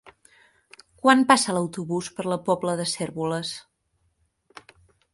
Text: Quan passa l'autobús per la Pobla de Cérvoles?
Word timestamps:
Quan 1.03 1.21
passa 1.33 1.55
l'autobús 1.57 2.09
per 2.17 2.27
la 2.33 2.39
Pobla 2.49 2.77
de 2.83 2.91
Cérvoles? 2.95 3.57